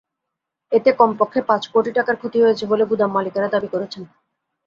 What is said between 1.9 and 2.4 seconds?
টাকার ক্ষতি